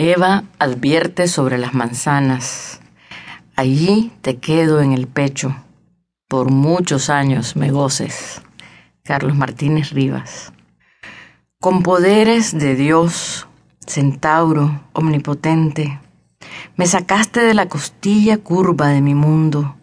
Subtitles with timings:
[0.00, 2.78] Eva advierte sobre las manzanas.
[3.56, 5.56] Allí te quedo en el pecho.
[6.28, 8.40] Por muchos años me goces.
[9.02, 10.52] Carlos Martínez Rivas.
[11.58, 13.48] Con poderes de Dios,
[13.84, 15.98] centauro, omnipotente,
[16.76, 19.74] me sacaste de la costilla curva de mi mundo,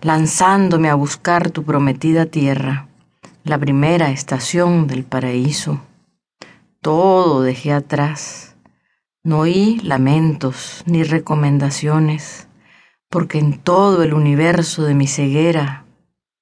[0.00, 2.86] lanzándome a buscar tu prometida tierra,
[3.42, 5.80] la primera estación del paraíso.
[6.80, 8.55] Todo dejé atrás
[9.26, 12.46] no oí lamentos ni recomendaciones,
[13.10, 15.84] porque en todo el universo de mi ceguera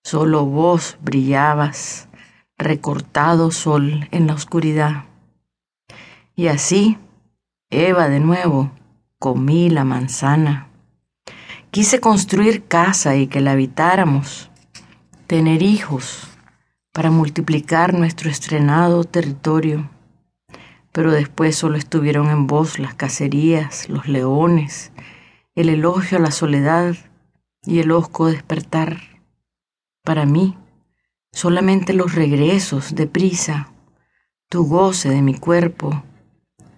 [0.02, 2.10] solo vos brillabas,
[2.58, 5.04] recortado sol en la oscuridad.
[6.36, 6.98] Y así,
[7.70, 8.70] Eva de nuevo,
[9.18, 10.68] comí la manzana.
[11.70, 14.50] Quise construir casa y que la habitáramos,
[15.26, 16.28] tener hijos
[16.92, 19.88] para multiplicar nuestro estrenado territorio
[20.94, 24.92] pero después solo estuvieron en voz las cacerías, los leones,
[25.56, 26.94] el elogio a la soledad
[27.66, 29.00] y el osco despertar.
[30.04, 30.56] Para mí,
[31.32, 33.72] solamente los regresos de prisa,
[34.48, 36.04] tu goce de mi cuerpo,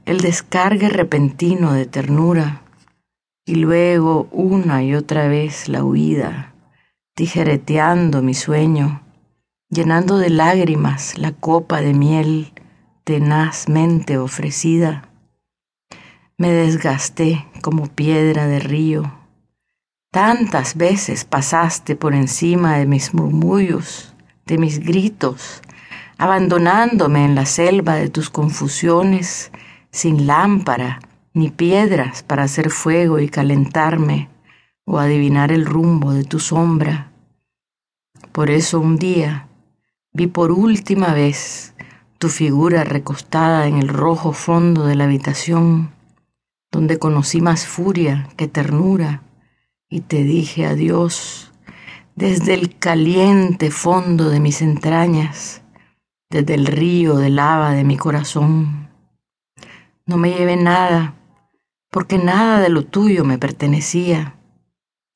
[0.06, 2.62] el descargue repentino de ternura,
[3.44, 6.54] y luego una y otra vez la huida,
[7.14, 9.02] tijereteando mi sueño,
[9.68, 12.54] llenando de lágrimas la copa de miel
[13.06, 15.08] tenazmente ofrecida,
[16.36, 19.14] me desgasté como piedra de río.
[20.10, 24.12] Tantas veces pasaste por encima de mis murmullos,
[24.44, 25.62] de mis gritos,
[26.18, 29.52] abandonándome en la selva de tus confusiones,
[29.92, 30.98] sin lámpara
[31.32, 34.30] ni piedras para hacer fuego y calentarme
[34.84, 37.12] o adivinar el rumbo de tu sombra.
[38.32, 39.46] Por eso un día
[40.12, 41.72] vi por última vez
[42.18, 45.92] tu figura recostada en el rojo fondo de la habitación,
[46.72, 49.22] donde conocí más furia que ternura,
[49.88, 51.52] y te dije adiós
[52.16, 55.62] desde el caliente fondo de mis entrañas,
[56.30, 58.88] desde el río de lava de mi corazón.
[60.06, 61.14] No me llevé nada,
[61.90, 64.34] porque nada de lo tuyo me pertenecía.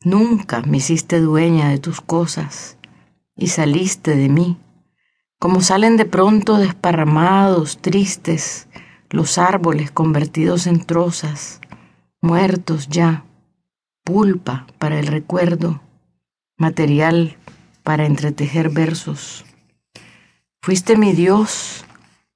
[0.04, 2.76] Nunca me hiciste dueña de tus cosas
[3.34, 4.58] y saliste de mí
[5.40, 8.68] como salen de pronto desparramados, tristes,
[9.08, 11.62] los árboles convertidos en trozas,
[12.20, 13.24] muertos ya,
[14.04, 15.80] pulpa para el recuerdo,
[16.58, 17.38] material
[17.82, 19.46] para entretejer versos.
[20.60, 21.86] Fuiste mi Dios,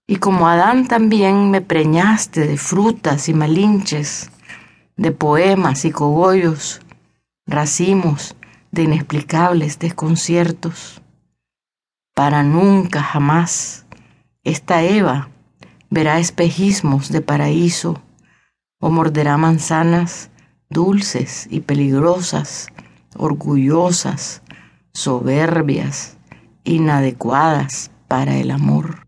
[0.06, 4.30] y como Adán también me preñaste de frutas y malinches,
[4.96, 6.80] de poemas y cogollos,
[7.46, 8.34] racimos
[8.72, 11.02] de inexplicables desconciertos
[12.14, 13.84] para nunca jamás
[14.44, 15.28] esta Eva
[15.90, 18.00] verá espejismos de paraíso
[18.80, 20.30] o morderá manzanas
[20.68, 22.68] dulces y peligrosas,
[23.16, 24.42] orgullosas,
[24.92, 26.16] soberbias,
[26.64, 29.03] inadecuadas para el amor.